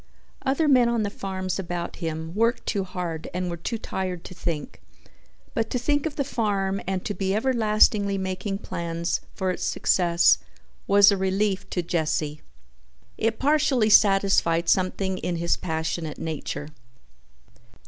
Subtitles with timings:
[0.43, 4.33] Other men on the farms about him worked too hard and were too fired to
[4.33, 4.81] think,
[5.53, 10.39] but to think of the farm and to be everlastingly making plans for its success
[10.87, 12.41] was a relief to Jesse.
[13.19, 16.69] It partially satisfied something in his passionate nature.